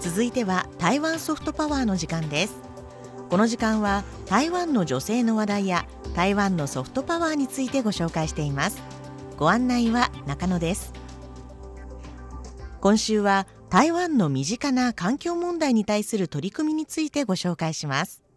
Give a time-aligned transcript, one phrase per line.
[0.00, 2.56] 続いては台湾ソフトパワーの時間です。
[3.28, 8.82] この時間は台湾の女性の話題や台湾のソフトパワーについてご紹介しています。
[9.36, 10.94] ご案内は中野です。
[12.80, 18.27] 今週は台湾の身近な環境問題に対する取り組みについてご紹介します。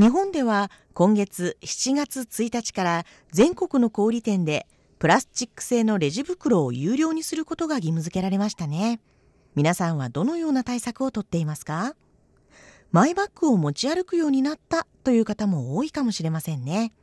[0.00, 4.66] 日本では今月7月1日から全国の小売店で
[4.98, 8.98] プラスチック製のレジ袋を有料にすることが義務付けられましたね
[9.54, 11.96] 皆さんはどのような対策をとっていますか？
[12.92, 16.94] マイバッグを持ち歩くようになったという方も多いかもしれませんね。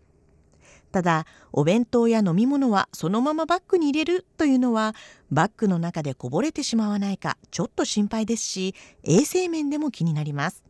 [0.91, 4.95] ただ、お弁当や飲み物はそのままバッグに入れるというのは、
[5.29, 8.73] バッグの中でこぼれてしまわないかちょっと心配ですし、
[9.03, 10.63] 衛生面でも気になります。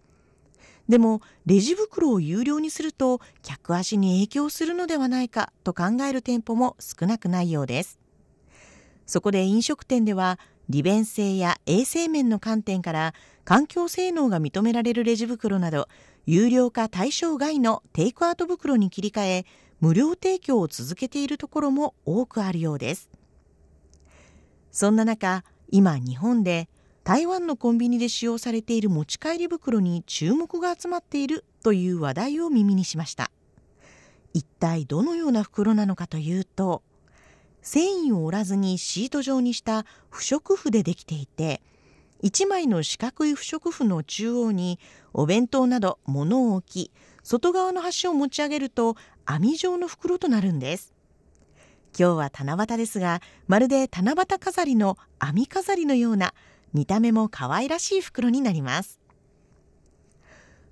[0.90, 8.00] でも、レジ袋を有料にすると、客足に影響するのではないかと考える店舗も少なくないようです。
[9.06, 10.40] そこで飲食店では、
[10.70, 13.14] 利便性や衛生面の観点から
[13.46, 15.88] 環境性能が認められるレジ袋など
[16.26, 19.46] 有料化対象外のテイクアウト袋に切り替え
[19.80, 23.10] 無料提供を続けているところも多くあるようです
[24.72, 26.68] そんな中今日本で
[27.08, 33.32] 台湾のコンビニで使用されている持ち帰り袋に注目が集まっているという話題を耳にしました。
[34.34, 36.84] 一体どのような袋なのかというと
[37.62, 41.62] 繊維を折らずにシート状にした不織布でできていて
[42.24, 44.78] 1枚の四角い不織布の中央に
[45.14, 46.92] お弁当など物を置き
[47.24, 50.94] 外側の端を持ち上げると網状の袋となるんです。
[51.98, 56.34] 今日は七夕ですがまるで七夕飾りの網飾りのような
[56.74, 59.00] 見た目も可愛らしい袋になります。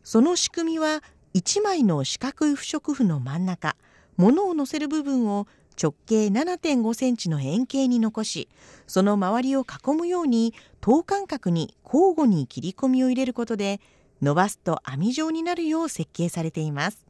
[0.03, 3.75] その仕組みは1枚の四角い不織布の真ん中
[4.17, 5.47] 物を乗せる部分を
[5.81, 8.47] 直径7.5センチの円形に残し
[8.87, 13.81] その周りを囲むように等間隔に交互に切り込みを入れることで
[14.21, 17.05] 伸ばすと網状になるよう設計されています。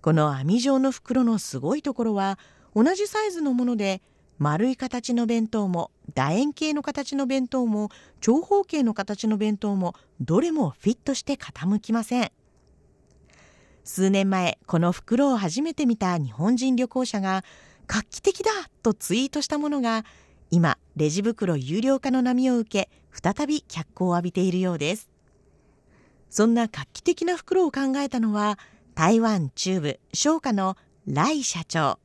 [0.00, 2.38] この網状の袋のすごいところは
[2.74, 4.00] 同じサイズのもので
[4.38, 12.32] 丸い形の弁当も楕円形の形の弁当も長方形の形の弁当もどれもフィットして傾きません。
[13.84, 17.44] 数年前この袋を初めて見た日本人旅行者が
[17.86, 18.50] 画期的だ
[18.82, 20.04] とツイートしたものが
[20.50, 25.08] 今レジ袋有料化の波を受け再び脚光を浴びているようです。
[26.30, 28.58] そんな画期的な袋を考えたのは
[28.94, 30.76] 台湾中部商家の
[31.06, 31.98] 来社長。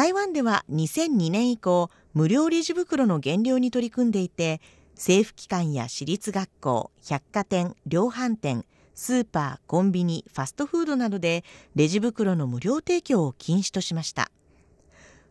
[0.00, 4.62] 台湾では2002年以降無料レジ袋の減量に取り組んでいて
[4.94, 11.44] 政府機関や私立学校百貨店量販店スーパー、コンビニ、ファストフードなどで
[11.74, 14.30] レジ袋の無料提供を禁止としました。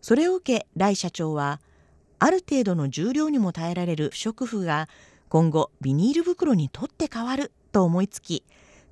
[0.02, 1.62] それを受け、来社長は、
[2.20, 4.88] ある程度の重量にも耐えられる不織布が
[5.30, 8.44] 今後ビニール袋に取って変わると思いつき、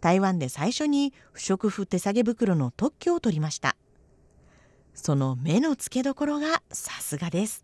[0.01, 3.77] 台湾で最初に不織布手提げ袋の特許を取りました。
[4.97, 7.63] その目の付けどころがさすがです。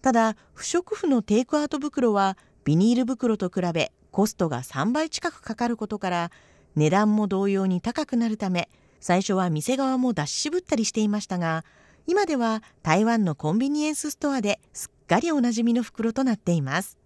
[0.00, 6.30] ただ、不織布のテイクアウト袋はビニール袋と比べコストが3倍近くかかることから
[6.76, 8.70] 値段も同様に高くなるため
[9.00, 11.64] 最初は店側も出し渋ったりしていましたが
[12.06, 16.99] 今では台湾のコンビニエンスストアですっかりおなじみの袋となっています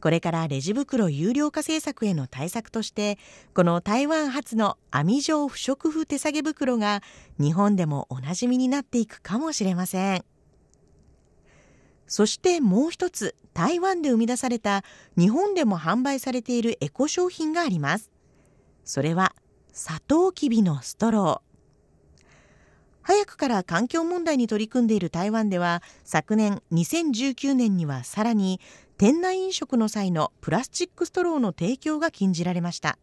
[0.00, 3.18] これからレジ袋有料化政策への対策として
[3.54, 7.02] この台湾発の網状不織布手提げ袋が
[7.40, 10.24] 日本でもおなじみになっていくかもしれません。
[12.06, 14.82] そしてもう一つ台湾で生み出された
[15.18, 18.10] 日本でも販売されているエコ商品があります。
[18.84, 19.34] それは
[19.72, 21.48] サトウキビのストロー。
[23.02, 28.60] 早くから環境問題に取り組んでいる台湾では昨年2019年にはさらに
[28.98, 32.98] 店内飲食の際のプラスチックストローの提供が禁じられました。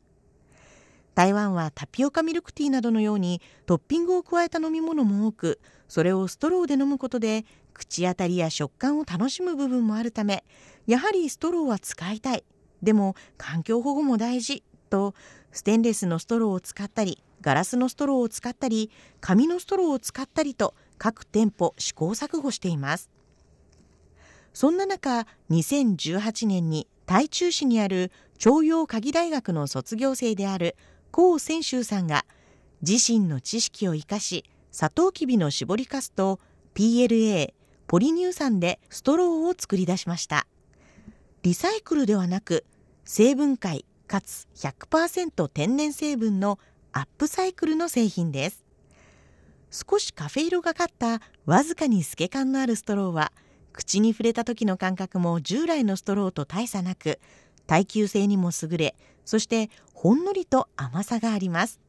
[1.15, 10.43] 台湾はタピオカミルクティーなどのようにトッピングを加えた飲み物も多くそれをストローで飲むことで口当たりや食感を楽しむ部分もあるため
[10.85, 12.43] やはりストローは使いたい。
[12.83, 14.63] でも環境保護も大事。
[14.89, 15.15] と
[15.53, 18.91] ステンレスのストローを使ったりガラスのストローを使ったり
[19.21, 23.14] 紙のストローを使ったりと各店舗試行錯誤しています。
[24.55, 30.77] そんな中2018年に台中市にある徴用科技大学の卒業生である
[31.11, 32.25] 江泉州さんが
[32.81, 36.39] 自身の知識を生かしサトウキビの搾りかすと
[36.73, 37.53] PLA
[37.87, 40.47] ポリ乳酸でストローを作り出しました。
[41.43, 42.63] リサイクルではなく
[43.03, 46.59] 成分解かつ100%天然成分の
[46.93, 48.63] アップサイクルの製品です。
[49.69, 53.33] 少しカフェ色がかったわずかに透け感のあるストローは
[53.75, 57.19] 口に触れた時の感覚も従来のストローと大差なく
[57.67, 58.95] 耐久性にも優れ
[59.25, 61.81] そしてほんのりと甘さがあります。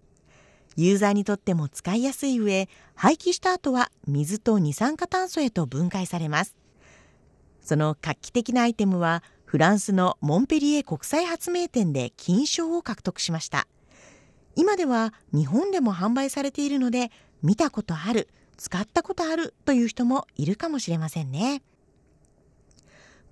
[0.77, 6.57] ユーザーにとっても使いやすい上廃棄した後は水と二酸化炭素へと分解されます。
[7.63, 13.69] その画期的なアイテムはフランスのモンペリエ国際発明展で金賞を獲得しました。
[14.57, 17.11] 今では日本でも販売されているので
[17.43, 21.63] 見たことある使ったことあるという人もいるかもしれませんね。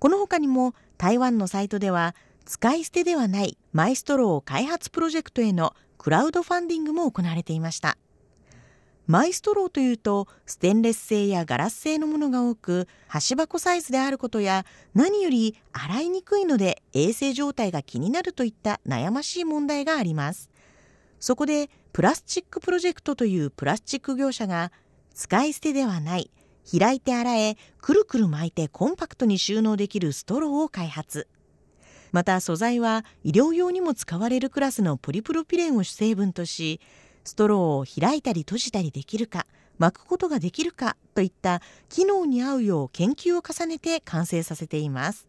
[0.05, 2.13] この他にも台湾のサイトでは
[2.45, 7.97] 使い捨てではないマイストロー開発プロジェクトへのクラウドファンディングも行われていました。
[9.07, 20.51] マイストローというとステンレス製やガラス製のものが多く箸箱サイズであることや何より洗いにくいので衛生状態が気になるといった悩ましい問題があります。
[21.19, 24.71] そこでプラスチックプロジェクトというプラスチック業者が
[25.15, 26.29] 使い捨てではない
[26.65, 31.27] 開いて洗えくるくる巻いてコンパクトに収納できるストローを開発。
[32.11, 36.79] また素材は医療用にも使われるクラスのポリプロピレンを主成分とし
[37.25, 39.45] ストローを開いたり閉じたりできるか
[39.77, 45.27] 巻くことができるかといった機能に合うよう研究を重ねて完成させています。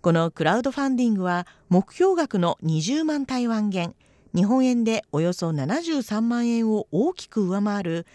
[0.00, 3.94] このクラウドファンディングは目標額の20万台湾元
[4.34, 8.06] 日本円でおよそ73万円を大きく上回る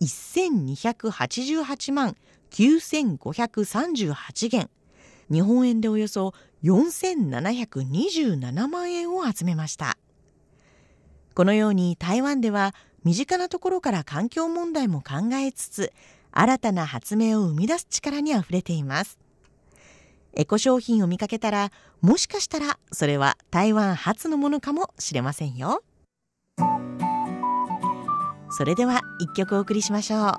[0.00, 2.16] 1288万
[2.50, 4.70] 9538元。
[5.30, 6.32] 日本円でおよそ
[6.64, 9.98] 4727万円を集めました。
[11.34, 12.74] このように台湾では
[13.04, 15.92] 身近なところから環境問題も考えつつ
[16.32, 19.18] 新たな発明を生み出す力にあふれています。
[20.34, 25.82] エコ商品を見かけたらもしかしたらそれは台湾初のものかもしれませんよ。
[28.50, 30.34] それでは一曲お送りしましょう。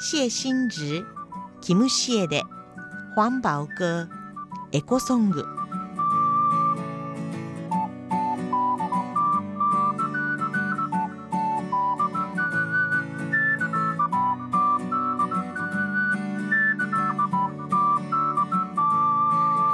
[0.00, 1.04] 谢新直
[1.60, 2.44] キムシエで
[3.14, 4.08] 環保歌
[4.72, 5.44] エコソング。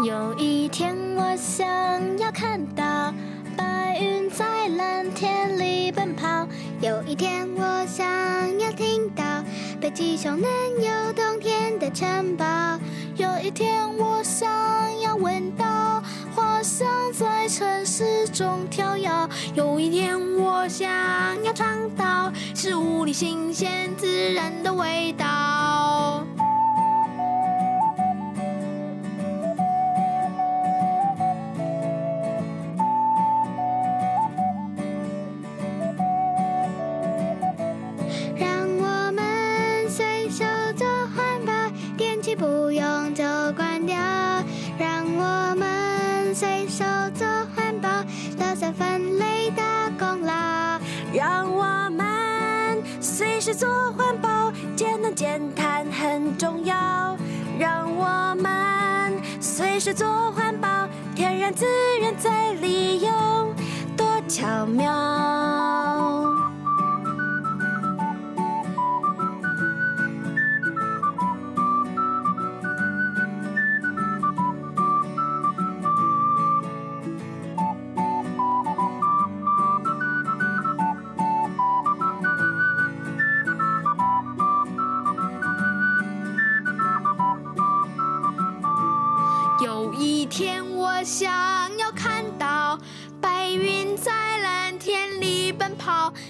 [0.02, 1.64] 有一天，我想
[2.18, 3.12] 要看到
[3.94, 6.48] 云在蓝天里奔跑。
[6.80, 8.04] 有一天，我想
[8.58, 9.22] 要听到
[9.80, 10.50] 北极熊能
[10.82, 12.44] 有冬天的城堡。
[13.16, 14.50] 有一天，我想
[15.00, 16.02] 要闻到
[16.34, 19.28] 花香在城市中飘摇。
[19.54, 20.90] 有一天，我想
[21.44, 26.26] 要尝到食物里新鲜自然的味道。
[53.54, 57.16] 做环保，节能减碳很重要。
[57.58, 60.68] 让我们随时做环保，
[61.14, 61.64] 天然资
[62.00, 63.54] 源再利用，
[63.96, 66.03] 多巧妙。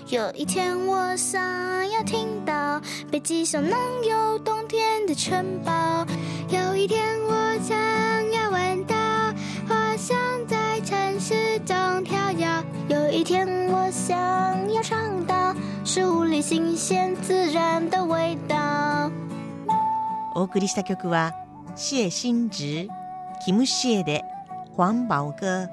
[0.08, 1.42] 有一天，我想
[1.90, 6.06] 要听到北极熊能有冬天的城堡。
[6.50, 7.78] 有一天，我想
[8.32, 8.96] 要闻到
[9.68, 12.64] 花香在城市中飘摇。
[12.88, 14.18] 有一天，我想
[14.74, 15.54] 要尝到
[15.86, 19.12] 食物里新鲜自然的味道。
[20.36, 21.34] お送りした曲は
[21.76, 22.88] シエ新直
[23.44, 24.24] キムシエで
[24.78, 25.70] 環保歌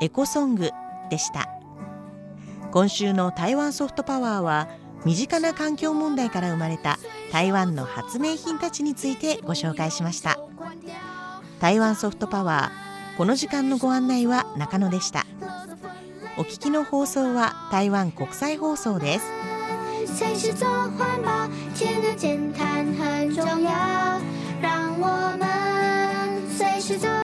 [0.00, 0.70] エコソング
[1.08, 1.48] でした
[2.77, 4.67] 今週の台湾ソフトパワーは
[5.03, 6.99] 身近な環境問題から生まれた
[7.31, 10.37] 台湾の発明品たちについてご紹介しました
[11.59, 15.25] 台湾ソフトパワーこの時間のご案内は中野でした
[16.37, 19.25] お聞きの放送は台湾国際放送です
[20.05, 24.21] 随时做环保，节能减碳很重要。
[24.61, 25.47] 让我们
[26.55, 27.09] 随时做。